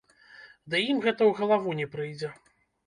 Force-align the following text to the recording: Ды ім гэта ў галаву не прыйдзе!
Ды 0.73 0.81
ім 0.93 0.97
гэта 1.05 1.21
ў 1.27 1.31
галаву 1.43 1.79
не 1.83 1.87
прыйдзе! 1.97 2.37